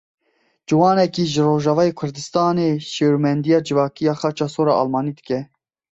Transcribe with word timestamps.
Ciwanekî 0.67 1.23
ji 1.31 1.41
Rojavayê 1.47 1.91
Kurdistanê 1.99 2.69
şêwirmendiya 2.93 3.59
civakî 3.67 4.03
ya 4.07 4.13
Xaça 4.21 4.47
Sor 4.53 4.67
a 4.71 4.73
Almanî 4.81 5.13
dike. 5.17 5.39